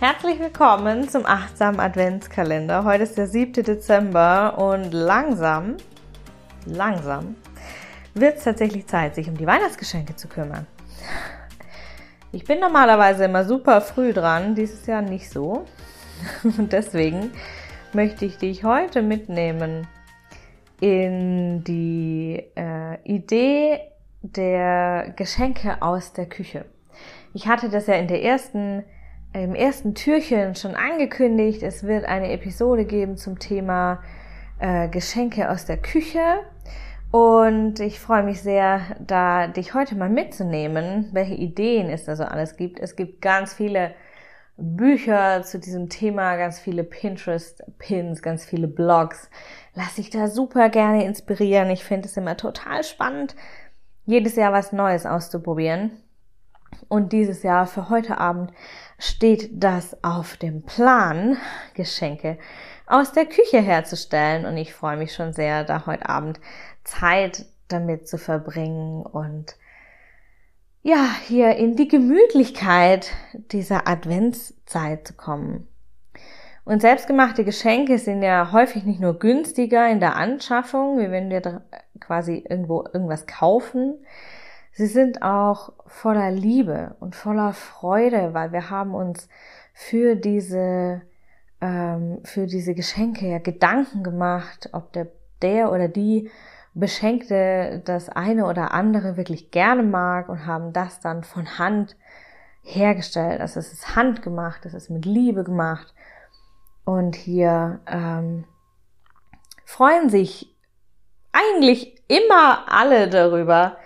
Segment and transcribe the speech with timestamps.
[0.00, 2.84] Herzlich willkommen zum achtsamen Adventskalender.
[2.84, 3.62] Heute ist der 7.
[3.62, 5.76] Dezember und langsam,
[6.64, 7.36] langsam
[8.14, 10.66] wird es tatsächlich Zeit, sich um die Weihnachtsgeschenke zu kümmern.
[12.32, 15.66] Ich bin normalerweise immer super früh dran, dieses Jahr nicht so.
[16.44, 17.32] Und deswegen
[17.92, 19.86] möchte ich dich heute mitnehmen
[20.80, 23.80] in die äh, Idee
[24.22, 26.64] der Geschenke aus der Küche.
[27.34, 28.82] Ich hatte das ja in der ersten,
[29.32, 31.62] im ersten Türchen schon angekündigt.
[31.62, 34.02] Es wird eine Episode geben zum Thema
[34.58, 36.40] äh, Geschenke aus der Küche.
[37.10, 42.24] Und ich freue mich sehr, da dich heute mal mitzunehmen, welche Ideen es da so
[42.24, 42.78] alles gibt.
[42.78, 43.94] Es gibt ganz viele
[44.56, 49.30] Bücher zu diesem Thema, ganz viele Pinterest-Pins, ganz viele Blogs.
[49.74, 51.70] Lass dich da super gerne inspirieren.
[51.70, 53.34] Ich finde es immer total spannend,
[54.06, 55.92] jedes Jahr was Neues auszuprobieren.
[56.88, 58.52] Und dieses Jahr für heute Abend
[58.98, 61.36] steht das auf dem Plan,
[61.74, 62.38] Geschenke
[62.86, 64.46] aus der Küche herzustellen.
[64.46, 66.40] Und ich freue mich schon sehr, da heute Abend
[66.84, 69.56] Zeit damit zu verbringen und
[70.82, 73.12] ja, hier in die Gemütlichkeit
[73.52, 75.68] dieser Adventszeit zu kommen.
[76.64, 81.62] Und selbstgemachte Geschenke sind ja häufig nicht nur günstiger in der Anschaffung, wie wenn wir
[82.00, 83.94] quasi irgendwo irgendwas kaufen,
[84.72, 89.28] Sie sind auch voller Liebe und voller Freude, weil wir haben uns
[89.74, 91.02] für diese,
[91.60, 95.08] ähm, für diese Geschenke ja Gedanken gemacht, ob der,
[95.42, 96.30] der oder die
[96.74, 101.96] Beschenkte das eine oder andere wirklich gerne mag und haben das dann von Hand
[102.62, 103.40] hergestellt.
[103.40, 105.92] Also es ist handgemacht, es ist mit Liebe gemacht.
[106.84, 108.44] Und hier ähm,
[109.64, 110.54] freuen sich
[111.32, 113.76] eigentlich immer alle darüber,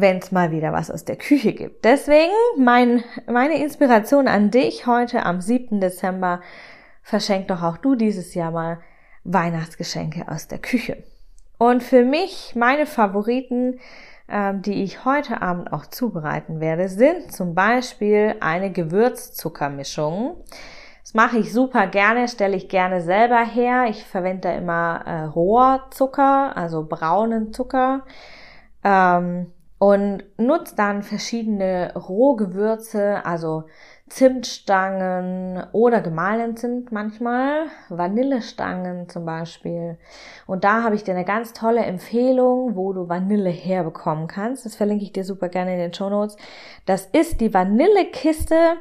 [0.00, 1.84] wenn es mal wieder was aus der Küche gibt.
[1.84, 5.80] Deswegen mein, meine Inspiration an dich heute am 7.
[5.80, 6.40] Dezember.
[7.02, 8.78] Verschenk doch auch du dieses Jahr mal
[9.24, 11.02] Weihnachtsgeschenke aus der Küche.
[11.58, 13.80] Und für mich, meine Favoriten,
[14.28, 20.36] ähm, die ich heute Abend auch zubereiten werde, sind zum Beispiel eine Gewürzzuckermischung.
[21.02, 23.86] Das mache ich super gerne, stelle ich gerne selber her.
[23.88, 28.02] Ich verwende da immer äh, Rohrzucker, also braunen Zucker.
[28.84, 33.64] Ähm, und nutzt dann verschiedene Rohgewürze, also
[34.08, 39.98] Zimtstangen oder gemahlenen Zimt manchmal, Vanillestangen zum Beispiel.
[40.46, 44.64] Und da habe ich dir eine ganz tolle Empfehlung, wo du Vanille herbekommen kannst.
[44.64, 46.36] Das verlinke ich dir super gerne in den Show Notes.
[46.86, 48.76] Das ist die Vanillekiste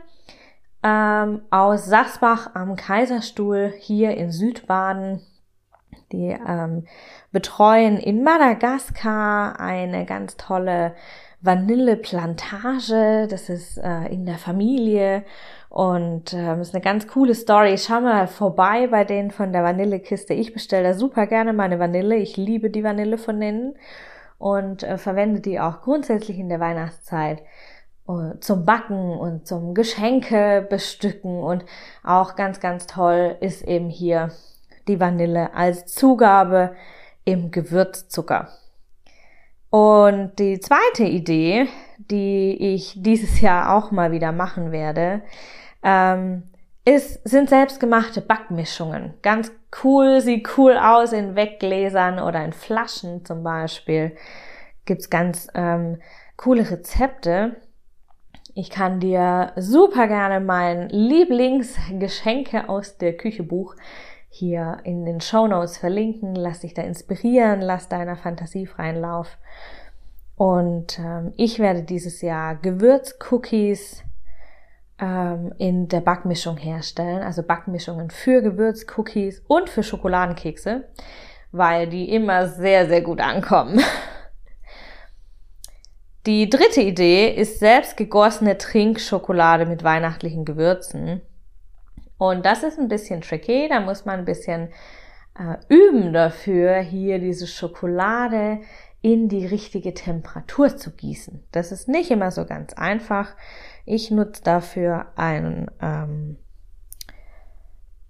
[0.83, 5.21] ähm, aus Sachsbach am Kaiserstuhl hier in Südbaden.
[6.11, 6.85] Die ähm,
[7.31, 10.93] betreuen in Madagaskar eine ganz tolle
[11.41, 13.27] Vanilleplantage.
[13.29, 15.23] Das ist äh, in der Familie
[15.69, 17.77] und ähm, ist eine ganz coole Story.
[17.77, 20.33] Schau mal vorbei bei denen von der Vanillekiste.
[20.33, 22.15] Ich bestelle da super gerne meine Vanille.
[22.15, 23.75] Ich liebe die Vanille von denen
[24.37, 27.41] und äh, verwende die auch grundsätzlich in der Weihnachtszeit
[28.07, 31.65] äh, zum Backen und zum Geschenke bestücken und
[32.03, 34.31] auch ganz, ganz toll ist eben hier
[34.87, 36.75] die Vanille als Zugabe
[37.23, 38.49] im Gewürzzucker.
[39.69, 41.67] Und die zweite Idee,
[41.97, 45.21] die ich dieses Jahr auch mal wieder machen werde,
[45.83, 46.43] ähm,
[46.85, 49.15] ist, sind selbstgemachte Backmischungen.
[49.21, 49.51] Ganz
[49.83, 54.15] cool, sieht cool aus in Weggläsern oder in Flaschen zum Beispiel.
[54.85, 55.99] Gibt's ganz ähm,
[56.37, 57.57] coole Rezepte.
[58.53, 63.75] Ich kann dir super gerne mein Lieblingsgeschenke aus der Küche Buch
[64.37, 66.35] hier in den Show Notes verlinken.
[66.35, 69.37] Lass dich da inspirieren, lass deiner Fantasie freien Lauf.
[70.35, 74.03] Und ähm, ich werde dieses Jahr Gewürzcookies
[74.99, 80.83] ähm, in der Backmischung herstellen, also Backmischungen für Gewürzcookies und für Schokoladenkekse,
[81.53, 83.79] weil die immer sehr, sehr gut ankommen.
[86.25, 91.21] Die dritte Idee ist selbst gegossene Trinkschokolade mit weihnachtlichen Gewürzen.
[92.17, 94.69] Und das ist ein bisschen tricky, da muss man ein bisschen
[95.37, 98.59] äh, üben dafür, hier diese Schokolade
[99.01, 101.43] in die richtige Temperatur zu gießen.
[101.51, 103.35] Das ist nicht immer so ganz einfach.
[103.85, 106.37] Ich nutze dafür ein ähm,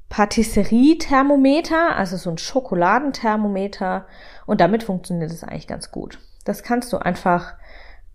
[0.08, 4.08] Patisserie-Thermometer, also so ein Schokoladenthermometer
[4.46, 6.20] und damit funktioniert es eigentlich ganz gut.
[6.46, 7.56] Das kannst du einfach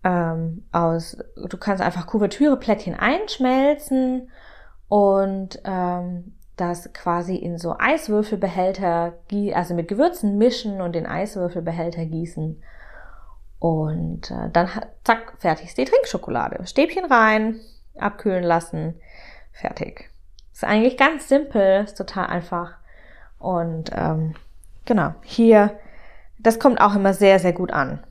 [0.03, 4.31] ähm, aus, du kannst einfach Kuvertüreplättchen einschmelzen
[4.91, 9.13] und ähm, das quasi in so Eiswürfelbehälter,
[9.53, 12.61] also mit Gewürzen mischen und den Eiswürfelbehälter gießen.
[13.59, 14.67] Und äh, dann
[15.05, 16.67] zack, fertig ist die Trinkschokolade.
[16.67, 17.61] Stäbchen rein,
[17.97, 18.99] abkühlen lassen,
[19.53, 20.09] fertig.
[20.51, 22.73] Ist eigentlich ganz simpel, ist total einfach.
[23.39, 24.35] Und ähm,
[24.83, 25.79] genau, hier,
[26.37, 28.05] das kommt auch immer sehr, sehr gut an.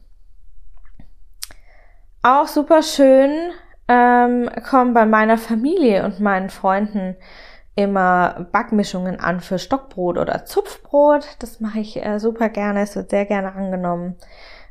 [2.22, 3.52] Auch super schön
[3.90, 7.16] ähm, kommen bei meiner Familie und meinen Freunden
[7.74, 11.36] immer Backmischungen an für Stockbrot oder Zupfbrot.
[11.40, 12.82] Das mache ich äh, super gerne.
[12.82, 14.16] Es wird sehr gerne angenommen.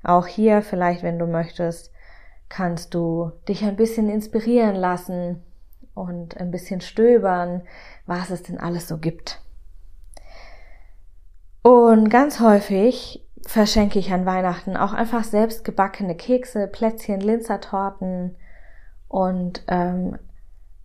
[0.03, 1.91] Auch hier vielleicht, wenn du möchtest,
[2.47, 5.43] kannst du dich ein bisschen inspirieren lassen
[5.93, 7.63] und ein bisschen stöbern,
[8.05, 9.41] was es denn alles so gibt.
[11.61, 18.37] Und ganz häufig verschenke ich an Weihnachten auch einfach selbst gebackene Kekse, Plätzchen, Linzertorten.
[19.09, 20.17] Und ähm,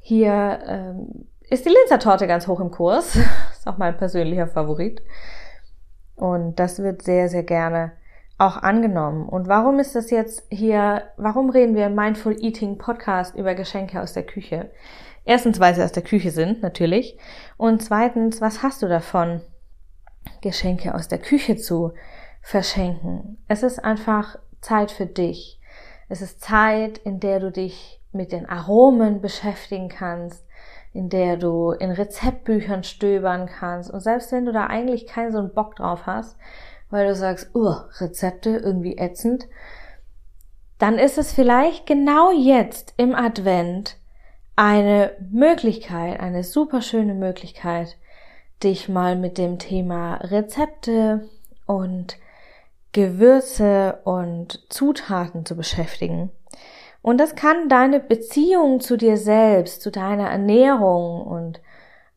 [0.00, 3.14] hier ähm, ist die Linzertorte ganz hoch im Kurs.
[3.52, 5.02] ist auch mein persönlicher Favorit.
[6.16, 7.92] Und das wird sehr, sehr gerne
[8.38, 9.28] auch angenommen.
[9.28, 14.00] Und warum ist das jetzt hier, warum reden wir im Mindful Eating Podcast über Geschenke
[14.00, 14.70] aus der Küche?
[15.24, 17.16] Erstens, weil sie aus der Küche sind, natürlich.
[17.56, 19.40] Und zweitens, was hast du davon,
[20.40, 21.92] Geschenke aus der Küche zu
[22.40, 23.38] verschenken.
[23.48, 25.60] Es ist einfach Zeit für dich.
[26.08, 30.46] Es ist Zeit, in der du dich mit den Aromen beschäftigen kannst,
[30.92, 33.90] in der du in Rezeptbüchern stöbern kannst.
[33.90, 36.36] Und selbst wenn du da eigentlich keinen so einen Bock drauf hast,
[36.90, 39.48] weil du sagst, oh, Rezepte irgendwie ätzend,
[40.78, 43.96] dann ist es vielleicht genau jetzt im Advent
[44.56, 47.96] eine Möglichkeit, eine super schöne Möglichkeit,
[48.62, 51.28] dich mal mit dem Thema Rezepte
[51.66, 52.16] und
[52.92, 56.30] Gewürze und Zutaten zu beschäftigen.
[57.04, 61.60] Und das kann deine Beziehung zu dir selbst, zu deiner Ernährung und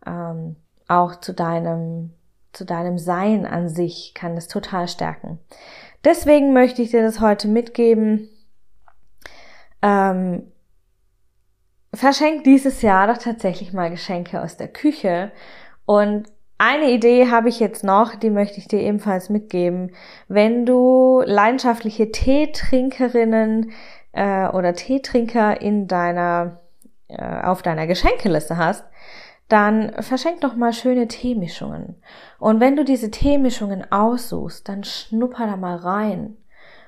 [0.05, 0.55] ähm,
[0.87, 2.13] auch zu deinem,
[2.53, 5.39] zu deinem Sein an sich kann das total stärken.
[6.05, 8.29] Deswegen möchte ich dir das heute mitgeben.
[9.81, 10.53] Ähm,
[11.93, 15.33] verschenk dieses Jahr doch tatsächlich mal Geschenke aus der Küche
[15.85, 16.29] und
[16.59, 19.91] eine Idee habe ich jetzt noch, die möchte ich dir ebenfalls mitgeben.
[20.27, 23.71] Wenn du leidenschaftliche Teetrinkerinnen
[24.17, 26.59] äh, oder Teetrinker in deiner
[27.07, 28.83] äh, auf deiner Geschenkeliste hast,
[29.47, 31.95] dann verschenk doch mal schöne Teemischungen.
[32.37, 36.35] Und wenn du diese Teemischungen aussuchst, dann schnupper da mal rein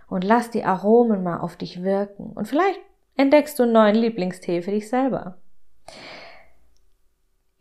[0.09, 2.31] und lass die Aromen mal auf dich wirken.
[2.33, 2.79] Und vielleicht
[3.15, 5.37] entdeckst du einen neuen Lieblingstee für dich selber.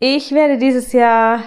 [0.00, 1.40] Ich werde dieses Jahr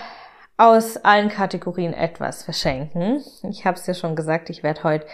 [0.57, 3.21] aus allen Kategorien etwas verschenken.
[3.49, 5.07] Ich habe es ja schon gesagt, ich werde heute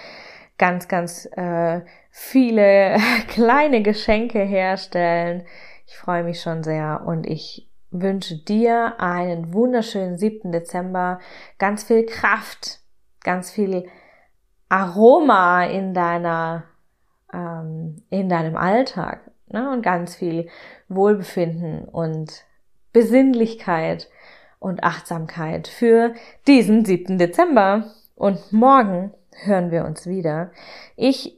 [0.58, 2.98] ganz, ganz äh, viele
[3.28, 5.46] kleine Geschenke herstellen.
[5.86, 10.52] Ich freue mich schon sehr und ich wünsche dir einen wunderschönen 7.
[10.52, 11.20] Dezember,
[11.58, 12.80] ganz viel Kraft,
[13.24, 13.88] ganz viel
[14.70, 16.66] Aroma in deiner
[17.34, 19.72] ähm, in deinem Alltag ne?
[19.72, 20.50] und ganz viel
[20.90, 22.46] Wohlbefinden und
[22.94, 24.10] Besinnlichkeit
[24.60, 26.14] und Achtsamkeit für
[26.48, 27.18] diesen 7.
[27.18, 27.92] Dezember.
[28.16, 29.14] Und morgen
[29.44, 30.52] hören wir uns wieder.
[30.96, 31.38] Ich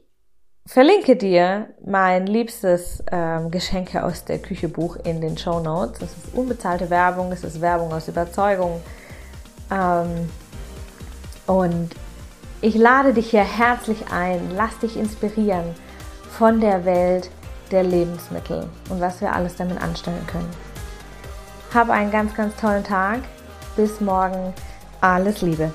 [0.66, 5.98] verlinke dir mein liebstes ähm, Geschenke aus der Küche Buch in den Show Notes.
[6.00, 8.80] Das ist unbezahlte Werbung, es ist Werbung aus Überzeugung.
[9.70, 10.28] Ähm,
[11.46, 11.90] und
[12.60, 15.74] ich lade dich hier herzlich ein, lass dich inspirieren
[16.30, 17.30] von der Welt
[17.70, 20.50] der Lebensmittel und was wir alles damit anstellen können.
[21.72, 23.20] Hab einen ganz, ganz tollen Tag.
[23.76, 24.52] Bis morgen.
[25.00, 25.72] Alles Liebe.